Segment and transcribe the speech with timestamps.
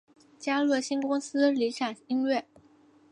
[0.39, 2.47] 加入新公司理响音乐。